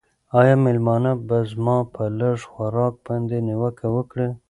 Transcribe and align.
آیا 0.39 0.55
مېلمانه 0.65 1.11
به 1.27 1.37
زما 1.51 1.77
په 1.93 2.03
لږ 2.19 2.37
خوراک 2.51 2.93
باندې 3.05 3.37
نیوکه 3.47 3.87
وکړي؟ 3.95 4.29